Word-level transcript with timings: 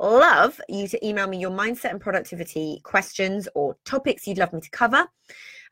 love 0.00 0.60
you 0.68 0.88
to 0.88 1.06
email 1.06 1.26
me 1.26 1.38
your 1.38 1.50
mindset 1.50 1.90
and 1.90 2.00
productivity 2.00 2.80
questions 2.84 3.48
or 3.54 3.76
topics 3.84 4.26
you'd 4.26 4.38
love 4.38 4.52
me 4.52 4.60
to 4.60 4.70
cover 4.70 5.06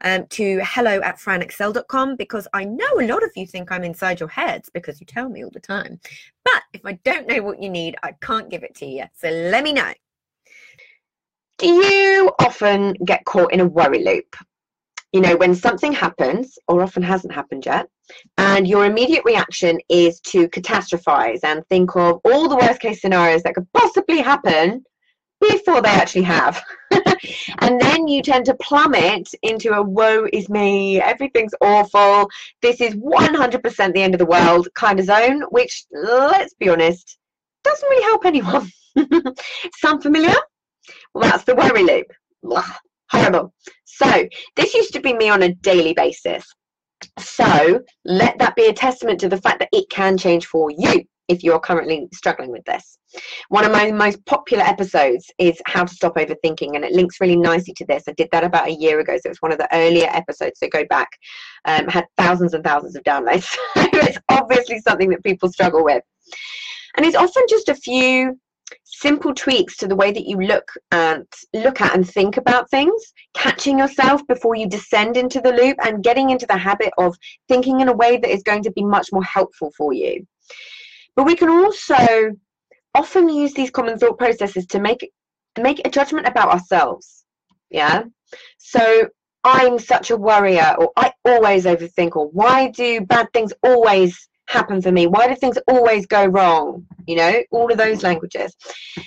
um, 0.02 0.26
to 0.28 0.60
hello 0.62 1.00
at 1.00 1.18
franexcell.com 1.18 2.16
because 2.16 2.46
I 2.52 2.64
know 2.64 3.00
a 3.00 3.06
lot 3.06 3.24
of 3.24 3.30
you 3.34 3.46
think 3.46 3.72
I'm 3.72 3.84
inside 3.84 4.20
your 4.20 4.28
heads 4.28 4.70
because 4.72 5.00
you 5.00 5.06
tell 5.06 5.28
me 5.28 5.44
all 5.44 5.50
the 5.50 5.60
time. 5.60 6.00
But 6.44 6.62
if 6.72 6.84
I 6.84 6.92
don't 7.04 7.26
know 7.26 7.42
what 7.42 7.62
you 7.62 7.68
need, 7.68 7.96
I 8.02 8.12
can't 8.20 8.50
give 8.50 8.62
it 8.62 8.74
to 8.76 8.86
you. 8.86 9.04
So 9.14 9.28
let 9.28 9.64
me 9.64 9.72
know. 9.72 9.92
Do 11.58 11.66
you 11.66 12.30
often 12.38 12.92
get 13.04 13.24
caught 13.24 13.52
in 13.52 13.60
a 13.60 13.66
worry 13.66 14.04
loop? 14.04 14.36
You 15.12 15.20
know, 15.20 15.36
when 15.36 15.54
something 15.54 15.92
happens, 15.92 16.58
or 16.68 16.82
often 16.82 17.02
hasn't 17.02 17.32
happened 17.32 17.66
yet, 17.66 17.88
and 18.36 18.66
your 18.66 18.84
immediate 18.84 19.24
reaction 19.24 19.78
is 19.88 20.20
to 20.20 20.48
catastrophize 20.48 21.40
and 21.42 21.66
think 21.68 21.94
of 21.96 22.20
all 22.24 22.48
the 22.48 22.56
worst 22.56 22.80
case 22.80 23.00
scenarios 23.00 23.42
that 23.42 23.54
could 23.54 23.70
possibly 23.72 24.18
happen 24.18 24.84
before 25.40 25.80
they 25.80 25.88
actually 25.88 26.22
have. 26.22 26.62
and 27.60 27.80
then 27.80 28.08
you 28.08 28.22
tend 28.22 28.44
to 28.46 28.54
plummet 28.56 29.28
into 29.42 29.72
a 29.72 29.82
woe 29.82 30.26
is 30.32 30.48
me, 30.48 31.00
everything's 31.00 31.54
awful, 31.60 32.28
this 32.62 32.80
is 32.80 32.94
100% 32.94 33.92
the 33.92 34.02
end 34.02 34.14
of 34.14 34.18
the 34.18 34.26
world 34.26 34.68
kind 34.74 34.98
of 34.98 35.06
zone, 35.06 35.42
which, 35.50 35.84
let's 35.92 36.54
be 36.54 36.68
honest, 36.68 37.18
doesn't 37.64 37.88
really 37.88 38.02
help 38.04 38.24
anyone. 38.24 38.70
Sound 39.76 40.02
familiar? 40.02 40.34
Well, 41.14 41.30
that's 41.30 41.44
the 41.44 41.54
worry 41.54 41.84
loop. 41.84 42.06
Blah, 42.42 42.64
horrible. 43.10 43.52
So, 43.84 44.28
this 44.56 44.74
used 44.74 44.92
to 44.94 45.00
be 45.00 45.12
me 45.12 45.28
on 45.28 45.42
a 45.42 45.54
daily 45.54 45.92
basis. 45.92 46.44
So, 47.18 47.80
let 48.04 48.38
that 48.38 48.56
be 48.56 48.66
a 48.66 48.72
testament 48.72 49.20
to 49.20 49.28
the 49.28 49.40
fact 49.40 49.60
that 49.60 49.68
it 49.72 49.88
can 49.90 50.16
change 50.18 50.46
for 50.46 50.70
you 50.70 51.04
if 51.28 51.44
you're 51.44 51.60
currently 51.60 52.08
struggling 52.12 52.50
with 52.50 52.64
this. 52.64 52.98
One 53.48 53.64
of 53.64 53.72
my 53.72 53.90
most 53.92 54.24
popular 54.26 54.64
episodes 54.64 55.30
is 55.38 55.60
How 55.66 55.84
to 55.84 55.94
Stop 55.94 56.16
Overthinking, 56.16 56.74
and 56.74 56.84
it 56.84 56.92
links 56.92 57.20
really 57.20 57.36
nicely 57.36 57.74
to 57.74 57.86
this. 57.86 58.04
I 58.08 58.12
did 58.12 58.28
that 58.32 58.44
about 58.44 58.68
a 58.68 58.72
year 58.72 59.00
ago, 59.00 59.16
so 59.16 59.30
it's 59.30 59.42
one 59.42 59.52
of 59.52 59.58
the 59.58 59.68
earlier 59.74 60.08
episodes, 60.08 60.58
so 60.58 60.68
go 60.68 60.84
back. 60.86 61.08
Um, 61.66 61.86
had 61.86 62.06
thousands 62.16 62.54
and 62.54 62.64
thousands 62.64 62.96
of 62.96 63.04
downloads. 63.04 63.54
it's 63.76 64.18
obviously 64.30 64.80
something 64.80 65.10
that 65.10 65.22
people 65.22 65.50
struggle 65.50 65.84
with. 65.84 66.02
And 66.96 67.04
it's 67.06 67.16
often 67.16 67.44
just 67.48 67.68
a 67.68 67.74
few 67.74 68.38
simple 68.84 69.34
tweaks 69.34 69.76
to 69.76 69.86
the 69.86 69.96
way 69.96 70.10
that 70.12 70.26
you 70.26 70.36
look 70.38 70.72
and 70.90 71.26
look 71.54 71.80
at 71.80 71.94
and 71.94 72.08
think 72.08 72.36
about 72.36 72.70
things 72.70 73.12
catching 73.34 73.78
yourself 73.78 74.26
before 74.26 74.54
you 74.54 74.68
descend 74.68 75.16
into 75.16 75.40
the 75.40 75.52
loop 75.52 75.76
and 75.84 76.02
getting 76.02 76.30
into 76.30 76.46
the 76.46 76.56
habit 76.56 76.92
of 76.98 77.16
thinking 77.48 77.80
in 77.80 77.88
a 77.88 77.96
way 77.96 78.16
that 78.16 78.30
is 78.30 78.42
going 78.42 78.62
to 78.62 78.72
be 78.72 78.84
much 78.84 79.08
more 79.12 79.24
helpful 79.24 79.72
for 79.76 79.92
you 79.92 80.26
but 81.18 81.26
we 81.26 81.34
can 81.34 81.48
also 81.48 82.30
often 82.94 83.28
use 83.28 83.52
these 83.52 83.70
common 83.70 83.98
thought 83.98 84.18
processes 84.18 84.66
to 84.66 84.80
make 84.80 85.10
make 85.60 85.80
a 85.84 85.90
judgment 85.90 86.28
about 86.28 86.48
ourselves. 86.48 87.24
Yeah. 87.70 88.04
So 88.58 89.08
I'm 89.42 89.78
such 89.78 90.10
a 90.10 90.16
worrier, 90.16 90.76
or 90.78 90.92
I 90.96 91.12
always 91.24 91.64
overthink, 91.64 92.16
or 92.16 92.28
why 92.28 92.68
do 92.68 93.00
bad 93.00 93.32
things 93.32 93.52
always 93.62 94.28
happen 94.48 94.82
for 94.82 94.92
me? 94.92 95.06
Why 95.06 95.28
do 95.28 95.34
things 95.34 95.58
always 95.68 96.06
go 96.06 96.26
wrong? 96.26 96.86
You 97.06 97.16
know, 97.16 97.42
all 97.50 97.70
of 97.70 97.78
those 97.78 98.02
languages. 98.02 98.54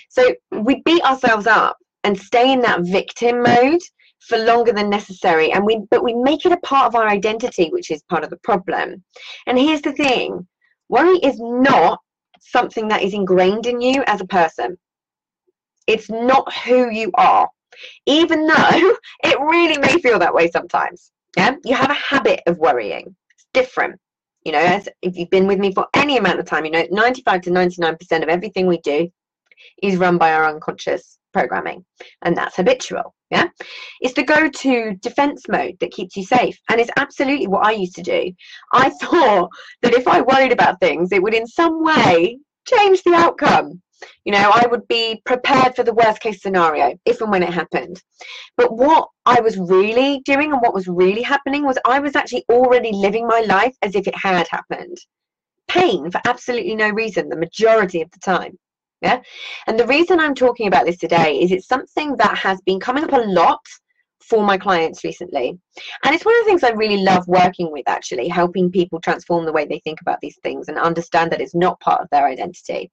So 0.09 0.33
we 0.51 0.81
beat 0.83 1.03
ourselves 1.03 1.47
up 1.47 1.77
and 2.03 2.17
stay 2.17 2.51
in 2.51 2.61
that 2.61 2.81
victim 2.81 3.43
mode 3.43 3.81
for 4.27 4.37
longer 4.37 4.71
than 4.71 4.89
necessary 4.89 5.51
and 5.51 5.65
we 5.65 5.81
but 5.89 6.03
we 6.03 6.13
make 6.13 6.45
it 6.45 6.51
a 6.51 6.57
part 6.57 6.85
of 6.85 6.93
our 6.93 7.07
identity 7.07 7.69
which 7.71 7.89
is 7.89 8.03
part 8.03 8.23
of 8.23 8.29
the 8.29 8.37
problem 8.43 9.03
and 9.47 9.57
here's 9.57 9.81
the 9.81 9.91
thing 9.93 10.47
Worry 10.91 11.19
is 11.19 11.39
not 11.39 12.01
something 12.41 12.89
that 12.89 13.01
is 13.01 13.13
ingrained 13.13 13.65
in 13.65 13.79
you 13.79 14.03
as 14.07 14.19
a 14.19 14.27
person. 14.27 14.77
It's 15.87 16.09
not 16.09 16.53
who 16.53 16.89
you 16.89 17.11
are, 17.13 17.47
even 18.05 18.45
though 18.45 18.97
it 19.23 19.39
really 19.39 19.77
may 19.77 20.01
feel 20.01 20.19
that 20.19 20.33
way 20.33 20.51
sometimes. 20.51 21.13
Yeah, 21.37 21.55
you 21.63 21.75
have 21.75 21.91
a 21.91 21.93
habit 21.93 22.41
of 22.45 22.57
worrying. 22.57 23.15
It's 23.35 23.47
different. 23.53 24.01
You 24.43 24.53
know, 24.53 24.81
if 25.01 25.17
you've 25.17 25.29
been 25.29 25.47
with 25.47 25.59
me 25.59 25.73
for 25.73 25.87
any 25.95 26.17
amount 26.17 26.39
of 26.39 26.45
time, 26.45 26.65
you 26.65 26.71
know, 26.71 26.85
95 26.89 27.41
to 27.41 27.51
99% 27.51 28.23
of 28.23 28.29
everything 28.29 28.65
we 28.65 28.79
do 28.79 29.09
is 29.83 29.97
run 29.97 30.17
by 30.17 30.33
our 30.33 30.45
unconscious 30.45 31.19
programming, 31.31 31.85
and 32.23 32.35
that's 32.35 32.55
habitual. 32.55 33.13
Yeah, 33.29 33.47
it's 34.01 34.13
the 34.13 34.23
go 34.23 34.49
to 34.49 34.95
defense 34.95 35.43
mode 35.47 35.77
that 35.79 35.91
keeps 35.91 36.17
you 36.17 36.25
safe, 36.25 36.57
and 36.69 36.81
it's 36.81 36.91
absolutely 36.97 37.47
what 37.47 37.65
I 37.65 37.71
used 37.71 37.95
to 37.95 38.01
do. 38.01 38.31
I 38.73 38.89
thought 39.01 39.49
that 39.81 39.93
if 39.93 40.07
I 40.07 40.21
worried 40.21 40.51
about 40.51 40.79
things, 40.79 41.11
it 41.11 41.23
would 41.23 41.33
in 41.33 41.47
some 41.47 41.83
way 41.83 42.39
change 42.67 43.03
the 43.03 43.13
outcome. 43.13 43.81
You 44.25 44.31
know, 44.31 44.51
I 44.53 44.67
would 44.67 44.87
be 44.87 45.21
prepared 45.25 45.75
for 45.75 45.83
the 45.83 45.93
worst 45.93 46.21
case 46.21 46.41
scenario 46.41 46.97
if 47.05 47.21
and 47.21 47.31
when 47.31 47.43
it 47.43 47.53
happened. 47.53 48.01
But 48.57 48.75
what 48.75 49.09
I 49.25 49.41
was 49.41 49.57
really 49.57 50.21
doing 50.25 50.51
and 50.51 50.61
what 50.61 50.73
was 50.73 50.87
really 50.87 51.21
happening 51.21 51.65
was 51.65 51.77
I 51.85 51.99
was 51.99 52.15
actually 52.15 52.45
already 52.49 52.91
living 52.91 53.27
my 53.27 53.41
life 53.41 53.75
as 53.81 53.95
if 53.95 54.07
it 54.07 54.15
had 54.15 54.47
happened. 54.47 54.97
Pain 55.67 56.11
for 56.11 56.21
absolutely 56.25 56.75
no 56.75 56.89
reason, 56.89 57.29
the 57.29 57.37
majority 57.37 58.01
of 58.01 58.11
the 58.11 58.19
time. 58.19 58.57
Yeah. 59.01 59.21
And 59.65 59.79
the 59.79 59.87
reason 59.87 60.19
I'm 60.19 60.35
talking 60.35 60.67
about 60.67 60.85
this 60.85 60.97
today 60.97 61.39
is 61.39 61.51
it's 61.51 61.67
something 61.67 62.15
that 62.17 62.37
has 62.37 62.61
been 62.61 62.79
coming 62.79 63.03
up 63.03 63.13
a 63.13 63.17
lot 63.17 63.65
for 64.23 64.43
my 64.43 64.57
clients 64.57 65.03
recently. 65.03 65.57
And 66.03 66.15
it's 66.15 66.25
one 66.25 66.35
of 66.39 66.45
the 66.45 66.49
things 66.49 66.63
I 66.63 66.71
really 66.71 67.03
love 67.03 67.27
working 67.27 67.71
with, 67.71 67.87
actually, 67.87 68.27
helping 68.27 68.71
people 68.71 68.99
transform 68.99 69.45
the 69.45 69.53
way 69.53 69.65
they 69.65 69.79
think 69.79 70.01
about 70.01 70.19
these 70.21 70.37
things 70.43 70.67
and 70.67 70.77
understand 70.77 71.31
that 71.31 71.41
it's 71.41 71.55
not 71.55 71.79
part 71.79 72.01
of 72.01 72.09
their 72.11 72.25
identity. 72.25 72.91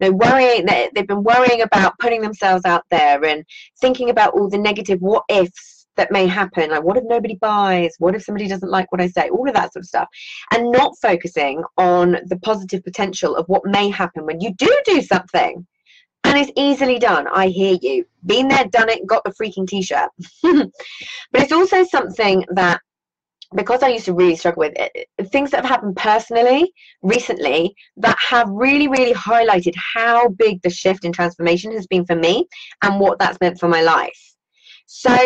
You 0.00 0.10
know, 0.10 0.16
worrying, 0.16 0.66
they've 0.66 1.06
been 1.06 1.24
worrying 1.24 1.62
about 1.62 1.98
putting 1.98 2.20
themselves 2.20 2.64
out 2.64 2.84
there 2.90 3.24
and 3.24 3.44
thinking 3.80 4.10
about 4.10 4.34
all 4.34 4.48
the 4.48 4.58
negative 4.58 5.00
what 5.00 5.24
ifs 5.28 5.76
that 5.96 6.12
may 6.12 6.26
happen 6.26 6.70
like 6.70 6.82
what 6.82 6.96
if 6.96 7.04
nobody 7.06 7.36
buys 7.36 7.94
what 7.98 8.14
if 8.14 8.22
somebody 8.22 8.46
doesn't 8.46 8.70
like 8.70 8.90
what 8.92 9.00
i 9.00 9.06
say 9.06 9.28
all 9.30 9.48
of 9.48 9.54
that 9.54 9.72
sort 9.72 9.82
of 9.82 9.86
stuff 9.86 10.08
and 10.52 10.70
not 10.70 10.92
focusing 11.00 11.62
on 11.78 12.18
the 12.26 12.38
positive 12.42 12.84
potential 12.84 13.34
of 13.34 13.46
what 13.48 13.64
may 13.64 13.88
happen 13.88 14.26
when 14.26 14.40
you 14.40 14.52
do 14.54 14.70
do 14.84 15.00
something 15.00 15.66
and 16.26 16.38
it's 16.38 16.52
easily 16.56 16.98
done 16.98 17.26
i 17.32 17.46
hear 17.48 17.76
you 17.80 18.04
been 18.24 18.48
there 18.48 18.64
done 18.66 18.88
it 18.88 19.06
got 19.06 19.22
the 19.24 19.30
freaking 19.30 19.66
t-shirt 19.66 20.10
but 20.42 21.42
it's 21.42 21.52
also 21.52 21.84
something 21.84 22.44
that 22.50 22.80
because 23.54 23.82
I 23.82 23.88
used 23.88 24.06
to 24.06 24.14
really 24.14 24.34
struggle 24.34 24.60
with 24.60 24.74
it, 24.76 25.08
things 25.30 25.50
that 25.50 25.58
have 25.58 25.70
happened 25.70 25.96
personally 25.96 26.72
recently 27.02 27.74
that 27.98 28.18
have 28.18 28.48
really, 28.50 28.88
really 28.88 29.14
highlighted 29.14 29.74
how 29.94 30.28
big 30.28 30.60
the 30.62 30.70
shift 30.70 31.04
in 31.04 31.12
transformation 31.12 31.72
has 31.72 31.86
been 31.86 32.04
for 32.04 32.16
me 32.16 32.48
and 32.82 32.98
what 32.98 33.18
that's 33.18 33.38
meant 33.40 33.60
for 33.60 33.68
my 33.68 33.82
life. 33.82 34.34
So 34.86 35.16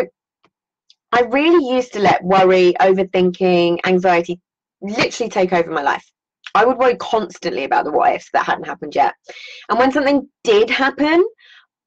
I 1.12 1.20
really 1.23 1.75
used 1.75 1.93
to 1.94 2.00
let 2.00 2.23
worry, 2.23 2.75
overthinking, 2.81 3.81
anxiety 3.85 4.41
literally 4.82 5.31
take 5.31 5.52
over 5.52 5.70
my 5.70 5.82
life. 5.82 6.11
I 6.55 6.64
would 6.64 6.79
worry 6.79 6.97
constantly 6.97 7.64
about 7.64 7.85
the 7.85 7.93
what 7.93 8.14
ifs 8.14 8.31
that 8.32 8.47
hadn't 8.47 8.67
happened 8.67 8.94
yet. 8.94 9.14
And 9.69 9.79
when 9.79 9.93
something 9.93 10.29
did 10.44 10.70
happen, 10.70 11.25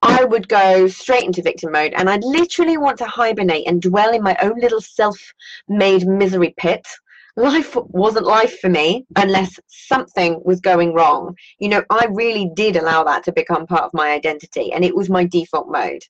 I 0.02 0.24
would 0.24 0.48
go 0.48 0.86
straight 0.88 1.24
into 1.24 1.42
victim 1.42 1.72
mode 1.72 1.94
and 1.96 2.10
I'd 2.10 2.24
literally 2.24 2.76
want 2.76 2.98
to 2.98 3.06
hibernate 3.06 3.66
and 3.66 3.80
dwell 3.80 4.12
in 4.12 4.22
my 4.22 4.36
own 4.42 4.58
little 4.60 4.80
self 4.80 5.18
made 5.68 6.06
misery 6.06 6.54
pit 6.58 6.86
life 7.36 7.76
wasn't 7.88 8.26
life 8.26 8.60
for 8.60 8.68
me 8.68 9.04
unless 9.16 9.58
something 9.66 10.40
was 10.44 10.60
going 10.60 10.94
wrong. 10.94 11.34
You 11.58 11.68
know, 11.68 11.84
I 11.90 12.06
really 12.10 12.50
did 12.54 12.76
allow 12.76 13.04
that 13.04 13.24
to 13.24 13.32
become 13.32 13.66
part 13.66 13.84
of 13.84 13.94
my 13.94 14.12
identity 14.12 14.72
and 14.72 14.84
it 14.84 14.94
was 14.94 15.10
my 15.10 15.24
default 15.24 15.68
mode. 15.68 16.02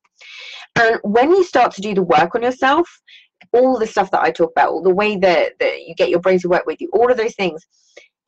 And 0.77 0.99
when 1.03 1.31
you 1.31 1.45
start 1.45 1.73
to 1.75 1.81
do 1.81 1.95
the 1.95 2.03
work 2.03 2.35
on 2.35 2.43
yourself, 2.43 2.89
all 3.53 3.79
the 3.79 3.87
stuff 3.87 4.11
that 4.11 4.23
I 4.23 4.31
talk 4.31 4.51
about, 4.51 4.71
all 4.71 4.83
the 4.83 4.95
way 4.95 5.17
that, 5.17 5.53
that 5.61 5.83
you 5.87 5.95
get 5.95 6.11
your 6.11 6.21
brain 6.21 6.41
to 6.41 6.49
work 6.49 6.67
with 6.67 6.81
you, 6.81 6.91
all 6.93 7.11
of 7.11 7.17
those 7.17 7.35
things, 7.35 7.65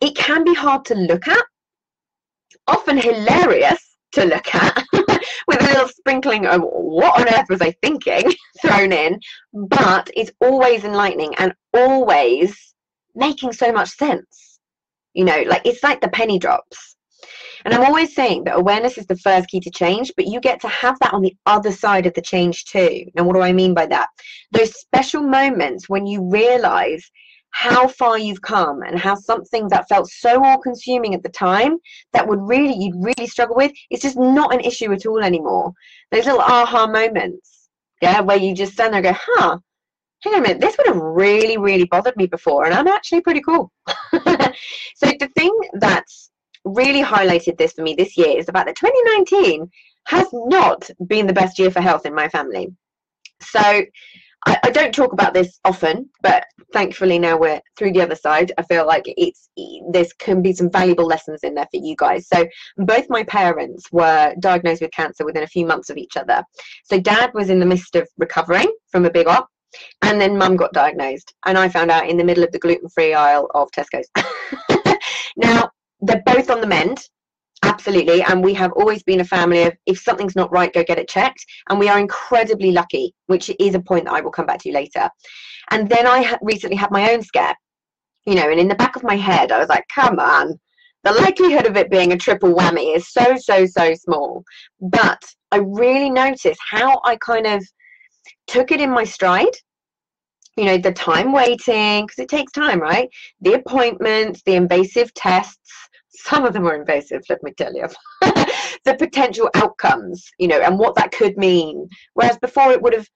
it 0.01 0.17
can 0.17 0.45
be 0.45 0.55
hard 0.55 0.85
to 0.87 0.95
look 0.95 1.27
at, 1.29 1.45
often 2.67 2.99
hilarious 2.99 3.97
to 4.13 4.25
look 4.25 4.55
at, 4.55 4.85
with 4.93 5.63
a 5.63 5.67
little 5.67 5.89
sprinkling 5.89 6.47
of 6.47 6.63
what 6.63 7.21
on 7.21 7.29
earth 7.35 7.49
was 7.49 7.61
I 7.61 7.73
thinking 7.83 8.33
thrown 8.63 8.93
in, 8.93 9.21
but 9.53 10.11
it's 10.15 10.33
always 10.41 10.85
enlightening 10.85 11.35
and 11.37 11.55
always 11.75 12.75
making 13.15 13.53
so 13.53 13.73
much 13.73 13.91
sense. 13.91 14.59
You 15.15 15.25
know, 15.25 15.45
like 15.47 15.63
it's 15.65 15.83
like 15.83 16.01
the 16.01 16.09
penny 16.09 16.39
drops. 16.39 16.97
And 17.65 17.75
I'm 17.75 17.85
always 17.85 18.15
saying 18.15 18.45
that 18.45 18.57
awareness 18.57 18.97
is 18.97 19.07
the 19.07 19.17
first 19.17 19.49
key 19.49 19.61
to 19.61 19.71
change, 19.71 20.13
but 20.17 20.27
you 20.27 20.41
get 20.41 20.61
to 20.61 20.69
have 20.69 20.99
that 21.01 21.13
on 21.13 21.23
the 21.23 21.35
other 21.47 21.73
side 21.73 22.07
of 22.07 22.15
the 22.15 22.23
change 22.23 22.65
too. 22.67 23.07
Now, 23.15 23.25
what 23.25 23.35
do 23.35 23.41
I 23.41 23.53
mean 23.53 23.75
by 23.75 23.87
that? 23.87 24.09
Those 24.53 24.79
special 24.79 25.23
moments 25.23 25.89
when 25.89 26.07
you 26.07 26.23
realize 26.31 27.11
how 27.51 27.89
far 27.89 28.19
you've 28.19 28.43
come 28.43 28.83
and 28.83 28.99
how 28.99 29.15
something 29.15 29.69
that 29.69 29.89
felt 29.89 30.09
so 30.09 30.45
all 30.45 30.59
consuming 30.59 31.15
at 31.15 31.23
the 31.23 31.29
time 31.29 31.79
that 32.13 32.27
would 32.27 32.41
really, 32.43 32.75
you'd 32.75 33.03
really 33.03 33.27
struggle 33.27 33.57
with, 33.57 33.73
it's 33.91 34.03
just 34.03 34.19
not 34.19 34.53
an 34.53 34.61
issue 34.61 34.93
at 34.93 35.07
all 35.07 35.21
anymore. 35.21 35.73
Those 36.11 36.27
little 36.27 36.41
aha 36.41 36.87
moments, 36.87 37.69
yeah, 38.03 38.21
where 38.21 38.37
you 38.37 38.55
just 38.55 38.75
stand 38.75 38.93
there 38.93 39.05
and 39.05 39.17
go, 39.17 39.21
huh, 39.21 39.59
hang 40.23 40.35
on 40.35 40.41
a 40.41 40.43
minute, 40.43 40.61
this 40.61 40.77
would 40.77 40.87
have 40.87 40.97
really, 40.97 41.57
really 41.57 41.85
bothered 41.85 42.17
me 42.17 42.27
before, 42.27 42.67
and 42.67 42.75
I'm 42.75 42.89
actually 42.89 43.23
pretty 43.23 43.41
cool. 43.41 43.73
so 44.13 45.07
the 45.07 45.31
thing 45.35 45.57
that's 45.75 46.31
really 46.65 47.03
highlighted 47.03 47.57
this 47.57 47.73
for 47.73 47.83
me 47.83 47.95
this 47.95 48.17
year 48.17 48.37
is 48.37 48.47
the 48.47 48.53
fact 48.53 48.67
that 48.67 48.77
2019 48.77 49.71
has 50.09 50.27
not 50.33 50.89
been 51.07 51.27
the 51.27 51.33
best 51.33 51.59
year 51.59 51.71
for 51.71 51.81
health 51.81 52.07
in 52.07 52.15
my 52.15 52.29
family. 52.29 52.69
So 53.41 53.83
I, 54.47 54.59
I, 54.65 54.71
don't 54.71 54.95
talk 54.95 55.13
about 55.13 55.35
this 55.35 55.59
often, 55.65 56.09
but 56.23 56.45
thankfully 56.73 57.19
now 57.19 57.37
we're 57.37 57.61
through 57.77 57.93
the 57.93 58.01
other 58.01 58.15
side. 58.15 58.53
I 58.59 58.63
feel 58.63 58.87
like 58.87 59.03
it's 59.07 59.49
there 59.91 60.07
can 60.19 60.41
be 60.41 60.53
some 60.53 60.71
valuable 60.71 61.05
lessons 61.05 61.41
in 61.43 61.55
there 61.55 61.67
for 61.71 61.81
you 61.83 61.97
guys. 61.97 62.29
So 62.33 62.47
both 62.77 63.07
my 63.09 63.25
parents 63.25 63.91
were 63.91 64.35
diagnosed 64.39 64.83
with 64.83 64.93
cancer 64.93 65.25
within 65.25 65.43
a 65.43 65.49
few 65.49 65.67
months 65.67 65.91
of 65.91 65.97
each 65.97 66.17
other. 66.17 66.45
So 66.85 67.01
dad 67.01 67.33
was 67.35 67.51
in 67.51 67.59
the 67.59 67.67
midst 67.67 67.97
of 67.97 68.09
recovering 68.19 68.73
from 68.91 69.05
a 69.05 69.11
big 69.11 69.27
op, 69.27 69.49
and 70.03 70.21
then 70.21 70.39
mum 70.39 70.57
got 70.57 70.73
diagnosed, 70.73 71.35
and 71.45 71.59
I 71.59 71.69
found 71.69 71.91
out 71.91 72.09
in 72.09 72.17
the 72.17 72.25
middle 72.25 72.45
of 72.45 72.53
the 72.53 72.59
gluten-free 72.59 73.15
aisle 73.15 73.51
of 73.55 73.69
Tesco's. 73.73 74.09
now 75.37 75.69
they're 76.01 76.23
both 76.25 76.51
on 76.51 76.61
the 76.61 76.67
mend 76.67 77.01
absolutely 77.77 78.23
and 78.23 78.43
we 78.43 78.55
have 78.55 78.73
always 78.73 79.03
been 79.03 79.21
a 79.21 79.25
family 79.25 79.65
of 79.65 79.77
if 79.85 79.99
something's 79.99 80.35
not 80.35 80.51
right 80.51 80.73
go 80.73 80.83
get 80.83 80.99
it 80.99 81.07
checked 81.09 81.45
and 81.69 81.79
we 81.79 81.91
are 81.91 81.99
incredibly 81.99 82.73
lucky 82.73 83.15
which 83.27 83.51
is 83.61 83.75
a 83.75 83.81
point 83.81 84.05
that 84.07 84.15
i 84.15 84.21
will 84.23 84.31
come 84.31 84.47
back 84.47 84.59
to 84.59 84.73
later. 84.73 85.11
And 85.71 85.87
then 85.87 86.07
i 86.07 86.39
recently 86.41 86.77
had 86.77 86.91
my 86.91 87.13
own 87.13 87.23
scare 87.23 87.55
you 88.25 88.35
know 88.35 88.51
and 88.51 88.59
in 88.59 88.69
the 88.69 88.83
back 88.83 88.97
of 88.97 89.03
my 89.03 89.17
head 89.17 89.53
i 89.53 89.59
was 89.59 89.69
like 89.69 89.85
come 89.95 90.19
on 90.19 90.59
the 91.05 91.13
likelihood 91.13 91.67
of 91.67 91.77
it 91.77 91.91
being 91.91 92.13
a 92.13 92.17
triple 92.17 92.55
whammy 92.55 92.97
is 92.97 93.13
so 93.13 93.37
so 93.37 93.67
so 93.67 93.93
small. 93.95 94.43
But 94.81 95.23
i 95.53 95.59
really 95.59 96.09
noticed 96.09 96.61
how 96.71 96.99
i 97.05 97.17
kind 97.17 97.47
of 97.47 97.63
took 98.47 98.73
it 98.73 98.81
in 98.81 98.91
my 98.91 99.05
stride 99.05 99.57
you 100.57 100.65
know 100.65 100.79
the 100.79 100.93
time 100.93 101.31
waiting 101.31 102.07
because 102.07 102.21
it 102.25 102.31
takes 102.31 102.53
time 102.53 102.81
right? 102.81 103.11
The 103.43 103.53
appointments 103.61 104.41
the 104.47 104.55
invasive 104.55 105.13
tests 105.13 105.73
some 106.17 106.45
of 106.45 106.53
them 106.53 106.67
are 106.67 106.75
invasive 106.75 107.23
let 107.29 107.43
me 107.43 107.53
tell 107.57 107.75
you. 107.75 107.87
The 108.85 108.95
potential 108.95 109.51
outcomes 109.55 110.25
you 110.39 110.47
know 110.47 110.61
and 110.61 110.79
what 110.79 110.95
that 110.95 111.11
could 111.13 111.37
mean. 111.37 111.89
Whereas 112.15 112.39
before 112.39 112.71
it 112.71 112.81
would 112.81 112.93
have 112.93 113.09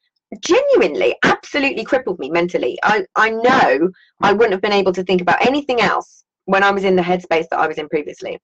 genuinely 0.43 1.15
absolutely 1.25 1.85
crippled 1.85 2.19
me 2.19 2.31
mentally. 2.31 2.79
I 2.83 3.05
i 3.17 3.31
know 3.31 3.91
i 4.23 4.33
wouldn't 4.33 4.53
have 4.53 4.63
been 4.63 4.73
able 4.73 4.93
to 4.93 5.05
think 5.05 5.21
about 5.21 5.45
anything 5.47 5.81
else 5.81 6.25
when 6.47 6.63
i 6.63 6.71
was 6.71 6.85
in 6.85 6.97
the 6.97 7.03
headspace 7.03 7.49
that 7.51 7.61
i 7.61 7.67
was 7.67 7.79
in 7.79 7.89
previously. 7.89 8.39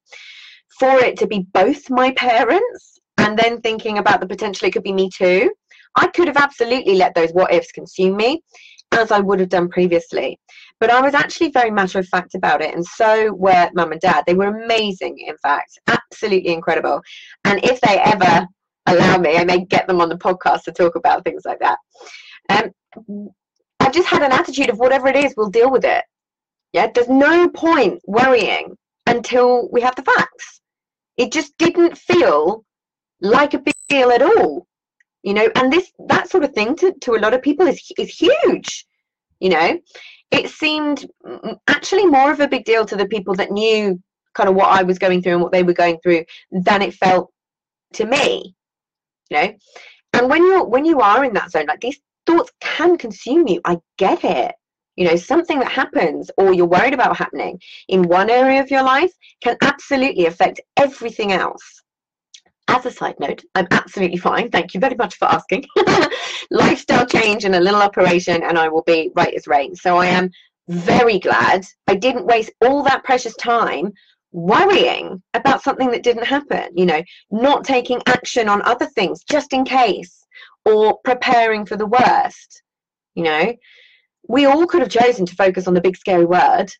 For 0.79 0.99
it 0.99 1.17
to 1.19 1.27
be 1.27 1.47
both 1.53 1.89
my 1.89 2.11
parents 2.13 2.99
and 3.17 3.37
then 3.37 3.61
thinking 3.61 3.97
about 3.97 4.19
the 4.21 4.27
potential 4.27 4.67
it 4.67 4.71
could 4.73 4.83
be 4.83 4.93
me 4.93 5.09
too 5.09 5.51
i 5.95 6.07
could 6.07 6.27
have 6.27 6.37
absolutely 6.37 6.95
let 6.95 7.15
those 7.15 7.31
what 7.31 7.53
ifs 7.53 7.71
consume 7.71 8.15
me 8.15 8.41
as 8.91 9.11
I 9.11 9.19
would 9.19 9.39
have 9.39 9.49
done 9.49 9.69
previously. 9.69 10.39
But 10.79 10.91
I 10.91 11.01
was 11.01 11.13
actually 11.13 11.51
very 11.51 11.71
matter 11.71 11.99
of 11.99 12.07
fact 12.07 12.35
about 12.35 12.61
it, 12.61 12.73
and 12.73 12.85
so 12.85 13.33
were 13.33 13.69
mum 13.73 13.91
and 13.91 14.01
dad. 14.01 14.23
They 14.25 14.35
were 14.35 14.63
amazing, 14.63 15.17
in 15.19 15.35
fact, 15.37 15.79
absolutely 15.87 16.53
incredible. 16.53 17.01
And 17.45 17.63
if 17.63 17.81
they 17.81 17.99
ever 17.99 18.47
allow 18.85 19.17
me, 19.17 19.37
I 19.37 19.43
may 19.43 19.65
get 19.65 19.87
them 19.87 20.01
on 20.01 20.09
the 20.09 20.17
podcast 20.17 20.63
to 20.63 20.71
talk 20.71 20.95
about 20.95 21.23
things 21.23 21.43
like 21.45 21.59
that. 21.59 21.77
Um, 22.49 23.29
I've 23.79 23.93
just 23.93 24.07
had 24.07 24.23
an 24.23 24.31
attitude 24.31 24.69
of 24.69 24.79
whatever 24.79 25.07
it 25.07 25.15
is, 25.15 25.33
we'll 25.35 25.49
deal 25.49 25.71
with 25.71 25.85
it. 25.85 26.03
Yeah, 26.73 26.87
there's 26.93 27.09
no 27.09 27.49
point 27.49 28.01
worrying 28.05 28.75
until 29.07 29.69
we 29.71 29.81
have 29.81 29.95
the 29.95 30.03
facts. 30.03 30.61
It 31.17 31.31
just 31.31 31.57
didn't 31.57 31.97
feel 31.97 32.63
like 33.21 33.53
a 33.55 33.59
big 33.59 33.73
deal 33.89 34.11
at 34.11 34.21
all 34.21 34.66
you 35.27 35.33
know 35.33 35.47
and 35.55 35.71
this 35.71 35.91
that 36.07 36.29
sort 36.29 36.43
of 36.45 36.53
thing 36.53 36.75
to, 36.77 36.93
to 37.01 37.15
a 37.15 37.23
lot 37.23 37.33
of 37.33 37.41
people 37.41 37.67
is 37.67 37.79
is 37.97 38.09
huge 38.09 38.87
you 39.39 39.49
know. 39.49 39.79
It 40.31 40.49
seemed 40.49 41.09
actually 41.67 42.05
more 42.05 42.31
of 42.31 42.41
a 42.41 42.49
big 42.49 42.65
deal 42.65 42.85
to 42.85 42.97
the 42.97 43.07
people 43.07 43.33
that 43.35 43.51
knew 43.51 44.01
kind 44.33 44.49
of 44.49 44.55
what 44.55 44.69
I 44.69 44.83
was 44.83 44.99
going 44.99 45.21
through 45.21 45.33
and 45.33 45.41
what 45.41 45.53
they 45.53 45.63
were 45.63 45.73
going 45.73 45.99
through 46.03 46.25
than 46.51 46.81
it 46.81 46.93
felt 46.93 47.31
to 47.93 48.05
me 48.05 48.55
you 49.29 49.37
know. 49.37 49.53
And 50.13 50.29
when 50.29 50.45
you're 50.45 50.65
when 50.65 50.85
you 50.85 50.99
are 50.99 51.23
in 51.23 51.33
that 51.33 51.51
zone 51.51 51.67
like 51.67 51.81
these 51.81 51.99
thoughts 52.25 52.51
can 52.59 52.97
consume 52.97 53.47
you 53.47 53.61
I 53.65 53.77
get 53.97 54.23
it 54.23 54.55
you 54.95 55.05
know. 55.07 55.15
Something 55.15 55.59
that 55.59 55.71
happens 55.71 56.29
or 56.37 56.53
you're 56.53 56.65
worried 56.65 56.93
about 56.93 57.17
happening 57.17 57.59
in 57.87 58.03
one 58.03 58.29
area 58.29 58.61
of 58.61 58.71
your 58.71 58.83
life 58.83 59.11
can 59.41 59.57
absolutely 59.61 60.25
affect 60.25 60.61
everything 60.77 61.31
else 61.31 61.83
as 62.67 62.85
a 62.85 62.91
side 62.91 63.19
note, 63.19 63.43
I'm 63.55 63.67
absolutely 63.71 64.17
fine. 64.17 64.49
Thank 64.49 64.73
you 64.73 64.79
very 64.79 64.95
much 64.95 65.15
for 65.15 65.25
asking. 65.25 65.65
Lifestyle 66.51 67.05
change 67.05 67.45
and 67.45 67.55
a 67.55 67.59
little 67.59 67.81
operation, 67.81 68.43
and 68.43 68.57
I 68.57 68.67
will 68.67 68.83
be 68.83 69.11
right 69.15 69.33
as 69.33 69.47
rain. 69.47 69.75
So 69.75 69.97
I 69.97 70.07
am 70.07 70.29
very 70.67 71.19
glad 71.19 71.65
I 71.87 71.95
didn't 71.95 72.25
waste 72.25 72.51
all 72.61 72.83
that 72.83 73.03
precious 73.03 73.35
time 73.35 73.93
worrying 74.31 75.21
about 75.33 75.63
something 75.63 75.89
that 75.91 76.03
didn't 76.03 76.25
happen, 76.25 76.69
you 76.75 76.85
know, 76.85 77.01
not 77.31 77.63
taking 77.63 78.01
action 78.05 78.49
on 78.49 78.61
other 78.63 78.85
things 78.85 79.23
just 79.23 79.53
in 79.53 79.63
case, 79.63 80.25
or 80.65 80.99
preparing 81.03 81.65
for 81.65 81.77
the 81.77 81.85
worst. 81.85 82.61
You 83.15 83.23
know, 83.23 83.53
we 84.27 84.45
all 84.45 84.67
could 84.67 84.81
have 84.81 84.89
chosen 84.89 85.25
to 85.25 85.35
focus 85.35 85.67
on 85.67 85.73
the 85.73 85.81
big 85.81 85.95
scary 85.95 86.25
word 86.25 86.71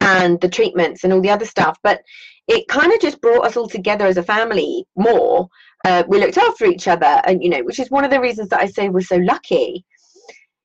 and 0.00 0.40
the 0.40 0.48
treatments 0.48 1.04
and 1.04 1.12
all 1.12 1.20
the 1.20 1.30
other 1.30 1.44
stuff, 1.44 1.78
but 1.82 2.02
it 2.48 2.68
kind 2.68 2.92
of 2.92 3.00
just 3.00 3.20
brought 3.20 3.46
us 3.46 3.56
all 3.56 3.68
together 3.68 4.06
as 4.06 4.16
a 4.16 4.22
family 4.22 4.84
more. 4.96 5.48
Uh, 5.84 6.02
we 6.08 6.18
looked 6.18 6.38
after 6.38 6.66
each 6.66 6.88
other, 6.88 7.20
and 7.24 7.42
you 7.42 7.48
know, 7.48 7.62
which 7.62 7.78
is 7.78 7.90
one 7.90 8.04
of 8.04 8.10
the 8.10 8.20
reasons 8.20 8.48
that 8.48 8.60
I 8.60 8.66
say 8.66 8.88
we're 8.88 9.00
so 9.00 9.16
lucky. 9.16 9.84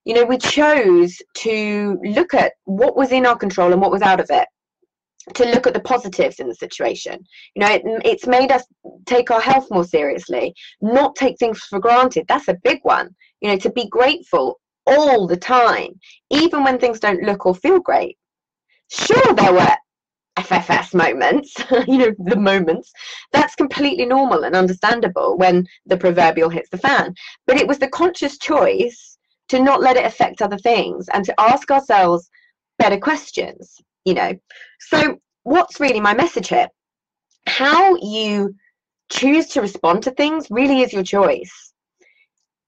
You 0.06 0.14
know, 0.14 0.24
we 0.24 0.38
chose 0.38 1.18
to 1.36 2.00
look 2.04 2.34
at 2.34 2.54
what 2.66 2.96
was 2.96 3.12
in 3.12 3.26
our 3.26 3.36
control 3.36 3.74
and 3.74 3.82
what 3.82 3.92
was 3.92 4.02
out 4.02 4.20
of 4.20 4.28
it, 4.30 4.48
to 5.34 5.46
look 5.46 5.68
at 5.68 5.74
the 5.74 5.82
positives 5.82 6.40
in 6.40 6.48
the 6.48 6.56
situation. 6.56 7.20
You 7.56 7.62
know, 7.62 7.72
it, 7.72 7.82
it's 8.06 8.28
made 8.28 8.52
us 8.52 8.64
take 9.06 9.32
our 9.32 9.42
health 9.42 9.68
more 9.70 9.84
seriously, 9.84 10.54
not 10.82 11.16
take 11.16 11.38
things 11.38 11.60
for 11.60 11.80
granted. 11.80 12.26
That's 12.28 12.48
a 12.48 12.58
big 12.64 12.80
one. 12.84 13.14
You 13.42 13.50
know, 13.50 13.58
to 13.58 13.72
be 13.72 13.88
grateful 13.90 14.60
all 14.86 15.28
the 15.28 15.38
time, 15.38 16.00
even 16.30 16.64
when 16.64 16.80
things 16.80 17.00
don't 17.00 17.24
look 17.24 17.46
or 17.46 17.54
feel 17.54 17.80
great. 17.80 18.18
Sure, 18.90 19.34
there 19.34 19.54
were 19.54 19.76
FFS 20.38 20.94
moments, 20.94 21.56
you 21.88 21.98
know, 21.98 22.12
the 22.20 22.36
moments, 22.36 22.92
that's 23.32 23.56
completely 23.56 24.06
normal 24.06 24.44
and 24.44 24.56
understandable 24.56 25.38
when 25.38 25.66
the 25.86 25.98
proverbial 25.98 26.50
hits 26.50 26.70
the 26.70 26.78
fan. 26.78 27.14
But 27.48 27.58
it 27.58 27.68
was 27.68 27.80
the 27.80 27.90
conscious 27.90 28.38
choice 28.38 29.18
to 29.50 29.62
not 29.62 29.82
let 29.82 29.98
it 29.98 30.06
affect 30.06 30.42
other 30.42 30.58
things 30.58 31.08
and 31.14 31.26
to 31.26 31.34
ask 31.40 31.72
ourselves 31.72 32.30
better 32.78 32.98
questions, 32.98 33.82
you 34.06 34.14
know. 34.14 34.34
So, 34.80 35.18
what's 35.44 35.80
really 35.80 36.00
my 36.00 36.14
message 36.14 36.50
here? 36.50 36.68
How 37.48 37.96
you 37.96 38.54
choose 39.10 39.48
to 39.48 39.62
respond 39.62 40.04
to 40.04 40.12
things 40.12 40.48
really 40.52 40.82
is 40.82 40.94
your 40.94 41.04
choice. 41.04 41.74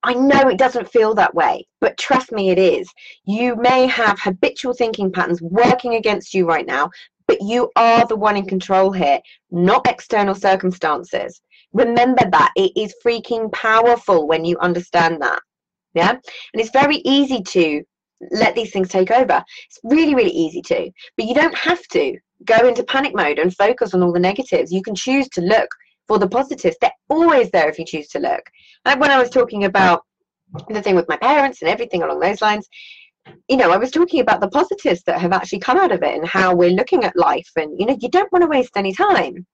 I 0.02 0.14
know 0.14 0.48
it 0.48 0.58
doesn't 0.58 0.90
feel 0.90 1.14
that 1.16 1.36
way, 1.36 1.68
but 1.82 1.98
trust 1.98 2.32
me, 2.32 2.52
it 2.52 2.58
is. 2.58 2.90
You 3.26 3.58
may 3.58 3.86
have 3.88 4.18
habitual 4.20 4.74
thinking 4.74 5.12
patterns 5.12 5.42
working 5.42 5.96
against 5.96 6.34
you 6.34 6.48
right 6.48 6.66
now 6.66 6.90
but 7.30 7.42
you 7.44 7.70
are 7.76 8.08
the 8.08 8.16
one 8.16 8.36
in 8.36 8.46
control 8.48 8.92
here, 8.92 9.20
not 9.52 9.88
external 9.88 10.34
circumstances. 10.34 11.40
Remember 11.74 12.28
that 12.32 12.52
it 12.56 12.72
is 12.76 12.96
freaking 13.06 13.52
powerful 13.52 14.28
when 14.28 14.44
you 14.44 14.58
understand 14.58 15.22
that. 15.22 15.40
Yeah. 15.94 16.10
And 16.10 16.22
it's 16.56 16.72
very 16.72 16.98
easy 17.06 17.44
to 17.44 17.84
let 18.32 18.56
these 18.56 18.72
things 18.72 18.90
take 18.90 19.12
over. 19.12 19.44
It's 19.68 19.80
really, 19.84 20.16
really 20.16 20.32
easy 20.32 20.64
to, 20.64 20.90
but 21.18 21.28
you 21.28 21.36
don't 21.36 21.56
have 21.56 21.84
to 21.90 22.18
go 22.46 22.68
into 22.68 22.84
panic 22.84 23.14
mode 23.16 23.38
and 23.38 23.56
focus 23.56 23.94
on 23.94 24.02
all 24.02 24.12
the 24.12 24.20
negatives. 24.20 24.72
You 24.72 24.82
can 24.82 24.96
choose 24.96 25.30
to 25.30 25.42
look 25.42 25.70
for 26.08 26.18
the 26.18 26.28
positives. 26.28 26.78
They're 26.82 26.92
always 27.10 27.52
there 27.52 27.70
if 27.70 27.78
you 27.78 27.86
choose 27.86 28.08
to 28.10 28.20
look. 28.20 28.42
Like 28.86 29.00
when 29.00 29.12
I 29.12 29.20
was 29.20 29.30
talking 29.30 29.66
about 29.66 30.02
the 30.68 30.82
thing 30.82 30.96
with 30.96 31.08
my 31.08 31.18
parents 31.18 31.62
and 31.62 31.70
everything 31.70 32.02
along 32.02 32.22
those 32.22 32.42
lines 32.42 32.68
you 33.48 33.58
know, 33.58 33.72
I 33.72 33.78
was 33.78 33.92
talking 33.92 34.20
about 34.20 34.42
the 34.42 34.50
positives 34.50 35.04
that 35.04 35.20
have 35.20 35.34
actually 35.34 35.60
come 35.60 35.78
out 35.78 35.92
of 35.92 36.04
it 36.04 36.16
and 36.16 36.28
how 36.28 36.56
we're 36.56 36.70
looking 36.70 37.04
at 37.04 37.16
life. 37.16 37.50
And, 37.56 37.80
you 37.80 37.86
know, 37.86 37.98
you 38.00 38.10
don't 38.10 38.32
want 38.32 38.44
to 38.44 38.50
waste 38.50 38.72
any 38.76 38.94
time. 38.94 39.46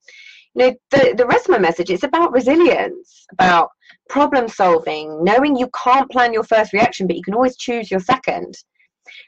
You 0.54 0.68
know, 0.68 0.76
the, 0.92 1.16
the 1.18 1.26
rest 1.26 1.46
of 1.46 1.52
my 1.52 1.60
message 1.60 1.90
is 1.90 2.04
about 2.04 2.32
resilience, 2.32 3.26
about 3.32 3.70
problem 4.10 4.48
solving, 4.48 5.24
knowing 5.24 5.56
you 5.56 5.70
can't 5.84 6.10
plan 6.10 6.34
your 6.34 6.44
first 6.44 6.74
reaction, 6.74 7.08
but 7.08 7.16
you 7.16 7.24
can 7.24 7.34
always 7.34 7.58
choose 7.58 7.92
your 7.92 8.00
second. 8.00 8.56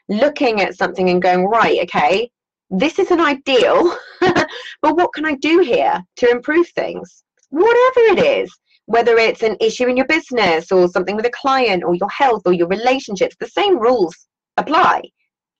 Looking 0.08 0.60
at 0.60 0.76
something 0.76 1.08
and 1.10 1.22
going, 1.22 1.46
right, 1.46 1.80
okay, 1.82 2.30
this 2.70 2.98
is 2.98 3.10
an 3.10 3.20
ideal, 3.20 3.96
but 4.20 4.96
what 4.96 5.12
can 5.12 5.24
I 5.24 5.34
do 5.36 5.60
here 5.60 6.02
to 6.16 6.30
improve 6.30 6.68
things? 6.70 7.24
Whatever 7.50 8.00
it 8.00 8.18
is, 8.18 8.50
whether 8.86 9.16
it's 9.16 9.42
an 9.42 9.56
issue 9.60 9.86
in 9.86 9.96
your 9.96 10.06
business 10.06 10.72
or 10.72 10.88
something 10.88 11.14
with 11.14 11.26
a 11.26 11.30
client 11.30 11.84
or 11.84 11.94
your 11.94 12.08
health 12.08 12.42
or 12.46 12.52
your 12.52 12.68
relationships, 12.68 13.36
the 13.38 13.46
same 13.46 13.78
rules 13.78 14.28
apply 14.58 15.02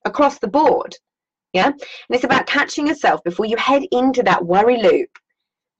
across 0.05 0.39
the 0.39 0.47
board. 0.47 0.95
Yeah. 1.53 1.67
And 1.67 1.75
it's 2.09 2.23
about 2.23 2.45
catching 2.45 2.87
yourself 2.87 3.23
before 3.23 3.45
you 3.45 3.57
head 3.57 3.83
into 3.91 4.21
that 4.23 4.45
worry 4.45 4.81
loop 4.81 5.09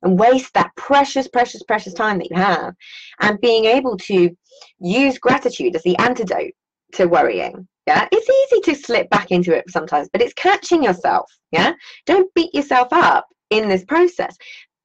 and 0.01 0.17
waste 0.17 0.53
that 0.53 0.71
precious, 0.75 1.27
precious, 1.27 1.61
precious 1.63 1.93
time 1.93 2.17
that 2.17 2.29
you 2.31 2.37
have 2.37 2.73
and 3.19 3.39
being 3.39 3.65
able 3.65 3.97
to 3.97 4.35
use 4.79 5.19
gratitude 5.19 5.75
as 5.75 5.83
the 5.83 5.97
antidote 5.99 6.53
to 6.93 7.05
worrying. 7.05 7.67
Yeah. 7.85 8.07
It's 8.11 8.29
easy 8.53 8.61
to 8.71 8.83
slip 8.83 9.09
back 9.09 9.31
into 9.31 9.55
it 9.55 9.69
sometimes, 9.69 10.09
but 10.11 10.21
it's 10.21 10.33
catching 10.33 10.83
yourself. 10.83 11.29
Yeah. 11.51 11.73
Don't 12.05 12.33
beat 12.33 12.53
yourself 12.53 12.87
up 12.91 13.27
in 13.49 13.67
this 13.69 13.85
process. 13.85 14.35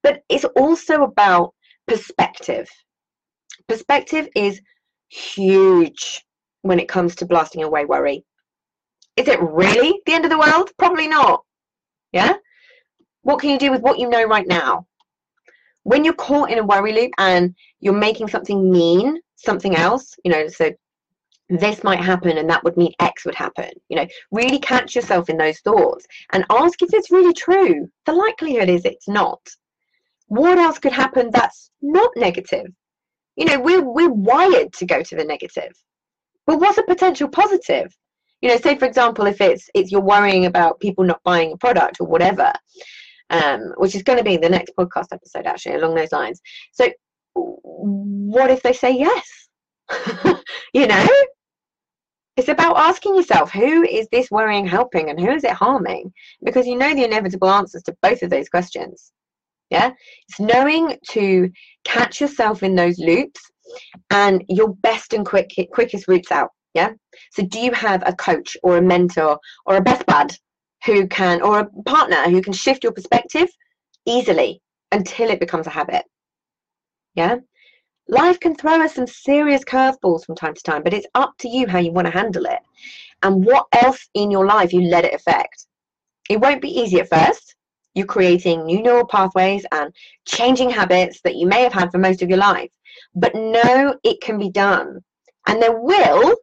But 0.03 0.23
it's 0.29 0.45
also 0.57 1.05
about 1.05 1.55
perspective. 1.87 2.69
Perspective 3.69 4.29
is 4.37 4.61
huge 5.09 6.24
when 6.64 6.80
it 6.80 6.88
comes 6.88 7.14
to 7.14 7.26
blasting 7.26 7.62
away 7.62 7.85
worry. 7.85 8.25
Is 9.16 9.28
it 9.28 9.40
really 9.40 10.00
the 10.06 10.14
end 10.14 10.25
of 10.25 10.30
the 10.30 10.38
world? 10.38 10.71
Probably 10.78 11.06
not. 11.06 11.44
Yeah? 12.11 12.35
What 13.23 13.38
can 13.38 13.50
you 13.50 13.59
do 13.59 13.71
with 13.71 13.83
what 13.83 13.99
you 13.99 14.09
know 14.09 14.25
right 14.25 14.47
now? 14.47 14.87
When 15.83 16.04
you're 16.04 16.14
caught 16.14 16.50
in 16.50 16.59
a 16.59 16.64
worry 16.64 16.94
loop 16.94 17.12
and 17.18 17.54
you're 17.80 17.92
making 17.92 18.28
something 18.28 18.71
mean 18.71 19.21
something 19.37 19.76
else, 19.76 20.14
you 20.25 20.33
know, 20.33 20.49
so 20.49 20.73
this 21.50 21.85
might 21.85 22.00
happen 22.00 22.38
and 22.38 22.49
that 22.49 22.64
would 22.64 22.78
mean 22.78 22.92
X 22.99 23.26
would 23.26 23.35
happen. 23.35 23.71
You 23.90 23.99
know, 23.99 24.06
really 24.33 24.59
catch 24.59 24.97
yourself 24.97 25.28
in 25.28 25.37
those 25.37 25.61
thoughts 25.61 26.06
and 26.33 26.47
ask 26.49 26.80
if 26.80 26.94
it's 26.94 27.11
really 27.11 27.35
true. 27.35 27.87
The 28.06 28.12
likelihood 28.12 28.71
is 28.71 28.87
it's 28.87 29.06
not. 29.06 29.40
What 30.28 30.56
else 30.56 30.78
could 30.78 30.92
happen 30.92 31.30
that's 31.30 31.71
not 31.83 32.11
negative? 32.16 32.68
You 33.37 33.44
know, 33.44 33.61
we're 33.61 33.83
we're 33.83 34.11
wired 34.11 34.73
to 34.75 34.87
go 34.87 35.02
to 35.02 35.16
the 35.16 35.25
negative. 35.25 35.73
But 36.47 36.61
what's 36.61 36.79
a 36.79 36.83
potential 36.83 37.29
positive? 37.29 37.95
You 38.41 38.51
know, 38.51 38.57
say 38.59 38.77
for 38.77 38.85
example, 38.85 39.27
if 39.27 39.41
it's 39.41 39.69
it's 39.75 39.91
you're 39.91 40.01
worrying 40.01 40.47
about 40.47 40.81
people 40.81 41.05
not 41.05 41.23
buying 41.25 41.53
a 41.53 41.57
product 41.57 42.01
or 42.01 42.07
whatever, 42.07 42.53
um, 43.31 43.73
which 43.77 43.95
is 43.95 44.03
going 44.03 44.19
to 44.19 44.25
be 44.25 44.37
the 44.37 44.49
next 44.49 44.73
podcast 44.77 45.07
episode 45.13 45.47
actually 45.47 45.77
along 45.77 45.95
those 45.95 46.13
lines. 46.13 46.41
So, 46.73 46.91
what 47.35 48.51
if 48.51 48.63
they 48.63 48.73
say 48.73 48.93
yes? 48.93 49.49
you 50.75 50.87
know, 50.87 51.07
it's 52.37 52.49
about 52.49 52.77
asking 52.77 53.15
yourself 53.15 53.53
who 53.53 53.85
is 53.85 54.09
this 54.11 54.31
worrying 54.31 54.67
helping 54.67 55.09
and 55.09 55.21
who 55.21 55.31
is 55.31 55.45
it 55.45 55.53
harming? 55.53 56.13
Because 56.43 56.67
you 56.67 56.77
know 56.77 56.95
the 56.95 57.05
inevitable 57.05 57.49
answers 57.49 57.83
to 57.85 57.97
both 58.03 58.23
of 58.23 58.31
those 58.31 58.49
questions. 58.49 59.13
Yeah, 59.71 59.93
it's 60.29 60.41
knowing 60.41 60.99
to 61.11 61.51
catch 61.85 62.21
yourself 62.21 62.63
in 62.63 62.75
those 62.75 62.99
loops 62.99 63.41
and 64.11 64.45
your 64.49 64.75
best 64.75 65.12
and 65.12 65.25
quick 65.26 65.52
quickest 65.73 66.09
routes 66.09 66.31
out. 66.31 66.50
Yeah. 66.75 66.90
So 67.33 67.45
do 67.45 67.61
you 67.61 67.73
have 67.73 68.02
a 68.07 68.14
coach 68.14 68.57
or 68.62 68.76
a 68.76 68.83
mentor 68.83 69.38
or 69.66 69.76
a 69.76 69.83
best 69.83 70.04
bud 70.07 70.33
who 70.85 71.07
can 71.07 71.40
or 71.40 71.61
a 71.61 71.71
partner 71.85 72.25
who 72.25 72.43
can 72.43 72.52
shift 72.52 72.83
your 72.83 72.93
perspective 72.93 73.49
easily 74.07 74.61
until 74.93 75.31
it 75.31 75.40
becomes 75.40 75.66
a 75.66 75.71
habit? 75.71 76.04
Yeah. 77.14 77.37
Life 78.09 78.38
can 78.40 78.54
throw 78.54 78.83
us 78.83 78.95
some 78.95 79.07
serious 79.07 79.64
curveballs 79.64 80.26
from 80.26 80.35
time 80.35 80.54
to 80.54 80.62
time, 80.62 80.83
but 80.83 80.93
it's 80.93 81.07
up 81.14 81.35
to 81.38 81.49
you 81.49 81.66
how 81.66 81.78
you 81.78 81.93
want 81.93 82.07
to 82.07 82.12
handle 82.12 82.45
it 82.45 82.59
and 83.23 83.45
what 83.45 83.66
else 83.73 84.09
in 84.14 84.31
your 84.31 84.45
life 84.45 84.73
you 84.73 84.83
let 84.83 85.04
it 85.04 85.14
affect. 85.14 85.66
It 86.28 86.40
won't 86.40 86.61
be 86.61 86.69
easy 86.69 87.00
at 87.00 87.09
first. 87.09 87.57
You're 87.95 88.07
creating 88.07 88.65
new 88.65 88.83
neural 88.83 89.07
pathways 89.07 89.65
and 89.73 89.95
changing 90.27 90.71
habits 90.71 91.21
that 91.23 91.37
you 91.37 91.47
may 91.47 91.63
have 91.63 91.73
had 91.73 91.91
for 91.91 91.99
most 91.99 92.23
of 92.23 92.29
your 92.29 92.39
life. 92.39 92.71
But 93.15 93.35
know 93.35 93.97
it 94.03 94.21
can 94.21 94.39
be 94.39 94.51
done. 94.51 95.01
And 95.47 95.61
there 95.63 95.81
will 95.81 96.37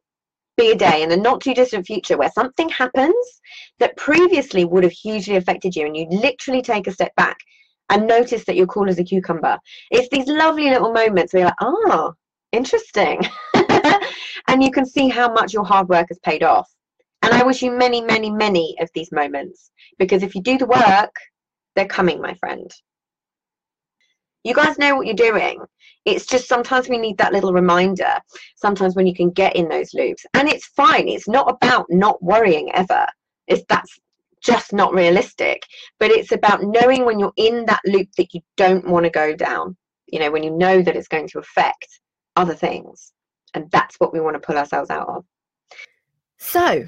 be 0.57 0.71
a 0.71 0.75
day 0.75 1.01
in 1.01 1.09
the 1.09 1.17
not 1.17 1.41
too 1.41 1.53
distant 1.53 1.85
future 1.85 2.17
where 2.17 2.31
something 2.31 2.69
happens 2.69 3.41
that 3.79 3.97
previously 3.97 4.65
would 4.65 4.83
have 4.83 4.91
hugely 4.91 5.35
affected 5.35 5.75
you, 5.75 5.85
and 5.85 5.97
you 5.97 6.07
literally 6.09 6.61
take 6.61 6.87
a 6.87 6.91
step 6.91 7.13
back 7.15 7.37
and 7.89 8.07
notice 8.07 8.45
that 8.45 8.55
you're 8.55 8.67
cool 8.67 8.89
as 8.89 8.99
a 8.99 9.03
cucumber. 9.03 9.57
It's 9.89 10.07
these 10.09 10.27
lovely 10.27 10.69
little 10.69 10.93
moments 10.93 11.33
where 11.33 11.41
you're 11.41 11.47
like, 11.47 11.55
oh, 11.61 12.13
interesting. 12.51 13.21
and 14.47 14.63
you 14.63 14.71
can 14.71 14.85
see 14.85 15.09
how 15.09 15.31
much 15.33 15.53
your 15.53 15.65
hard 15.65 15.89
work 15.89 16.07
has 16.09 16.19
paid 16.19 16.43
off. 16.43 16.69
And 17.21 17.33
I 17.33 17.43
wish 17.43 17.61
you 17.61 17.71
many, 17.71 18.01
many, 18.01 18.31
many 18.31 18.75
of 18.79 18.89
these 18.95 19.11
moments 19.11 19.71
because 19.99 20.23
if 20.23 20.35
you 20.35 20.41
do 20.41 20.57
the 20.57 20.65
work, 20.65 21.13
they're 21.75 21.85
coming, 21.85 22.21
my 22.21 22.33
friend. 22.35 22.71
You 24.43 24.55
guys 24.55 24.77
know 24.77 24.95
what 24.95 25.05
you're 25.05 25.15
doing. 25.15 25.59
It's 26.05 26.25
just 26.25 26.47
sometimes 26.47 26.89
we 26.89 26.97
need 26.97 27.17
that 27.19 27.33
little 27.33 27.53
reminder. 27.53 28.15
Sometimes 28.55 28.95
when 28.95 29.05
you 29.05 29.13
can 29.13 29.29
get 29.29 29.55
in 29.55 29.69
those 29.69 29.93
loops. 29.93 30.25
And 30.33 30.49
it's 30.49 30.65
fine. 30.67 31.07
It's 31.07 31.27
not 31.27 31.49
about 31.49 31.85
not 31.89 32.21
worrying 32.23 32.71
ever. 32.73 33.05
It's 33.47 33.63
that's 33.69 33.99
just 34.41 34.73
not 34.73 34.93
realistic. 34.93 35.61
But 35.99 36.09
it's 36.09 36.31
about 36.31 36.63
knowing 36.63 37.05
when 37.05 37.19
you're 37.19 37.33
in 37.37 37.65
that 37.67 37.81
loop 37.85 38.09
that 38.17 38.33
you 38.33 38.41
don't 38.57 38.87
want 38.87 39.05
to 39.05 39.11
go 39.11 39.35
down. 39.35 39.77
You 40.07 40.19
know, 40.19 40.31
when 40.31 40.43
you 40.43 40.51
know 40.51 40.81
that 40.81 40.95
it's 40.95 41.07
going 41.07 41.27
to 41.29 41.39
affect 41.39 41.87
other 42.35 42.55
things. 42.55 43.13
And 43.53 43.69
that's 43.69 43.97
what 43.99 44.13
we 44.13 44.21
want 44.21 44.35
to 44.35 44.39
pull 44.39 44.57
ourselves 44.57 44.89
out 44.89 45.07
of. 45.07 45.25
So, 46.37 46.87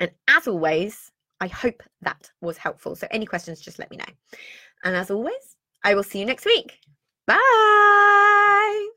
And 0.00 0.10
as 0.28 0.46
always, 0.46 1.10
I 1.40 1.48
hope 1.48 1.82
that 2.02 2.30
was 2.40 2.56
helpful. 2.56 2.96
So, 2.96 3.06
any 3.10 3.26
questions, 3.26 3.60
just 3.60 3.78
let 3.78 3.90
me 3.90 3.98
know. 3.98 4.38
And 4.84 4.96
as 4.96 5.10
always, 5.10 5.56
I 5.84 5.94
will 5.94 6.02
see 6.02 6.18
you 6.18 6.26
next 6.26 6.44
week. 6.44 6.78
Bye. 7.26 8.88